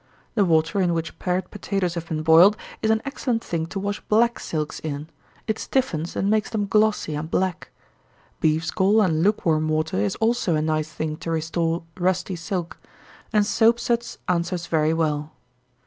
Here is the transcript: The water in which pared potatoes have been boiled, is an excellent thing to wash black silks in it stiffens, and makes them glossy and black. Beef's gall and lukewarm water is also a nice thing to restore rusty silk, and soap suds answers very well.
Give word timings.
The 0.33 0.45
water 0.45 0.81
in 0.81 0.95
which 0.95 1.19
pared 1.19 1.51
potatoes 1.51 1.93
have 1.93 2.07
been 2.07 2.23
boiled, 2.23 2.57
is 2.81 2.89
an 2.89 3.03
excellent 3.05 3.43
thing 3.43 3.67
to 3.67 3.79
wash 3.79 3.99
black 4.09 4.39
silks 4.39 4.79
in 4.79 5.09
it 5.45 5.59
stiffens, 5.59 6.15
and 6.15 6.27
makes 6.27 6.49
them 6.49 6.65
glossy 6.65 7.13
and 7.13 7.29
black. 7.29 7.69
Beef's 8.39 8.71
gall 8.71 8.99
and 9.03 9.21
lukewarm 9.21 9.69
water 9.69 9.97
is 9.97 10.15
also 10.15 10.55
a 10.55 10.61
nice 10.63 10.91
thing 10.91 11.17
to 11.17 11.29
restore 11.29 11.83
rusty 11.95 12.35
silk, 12.35 12.79
and 13.31 13.45
soap 13.45 13.79
suds 13.79 14.17
answers 14.27 14.65
very 14.65 14.91
well. 14.91 15.33